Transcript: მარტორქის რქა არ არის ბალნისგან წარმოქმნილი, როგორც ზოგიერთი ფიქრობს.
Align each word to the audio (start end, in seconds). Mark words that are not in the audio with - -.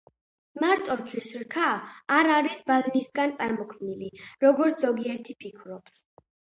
მარტორქის 0.61 1.29
რქა 1.41 1.67
არ 2.17 2.31
არის 2.39 2.65
ბალნისგან 2.73 3.37
წარმოქმნილი, 3.39 4.13
როგორც 4.49 4.85
ზოგიერთი 4.89 5.41
ფიქრობს. 5.47 6.07